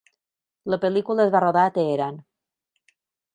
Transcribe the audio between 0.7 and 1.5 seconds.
La pel·lícula es va